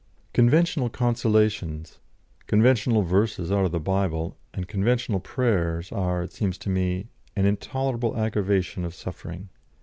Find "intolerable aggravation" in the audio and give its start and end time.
7.45-8.83